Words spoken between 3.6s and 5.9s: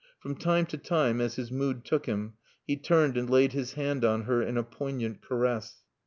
hand on her in a poignant caress.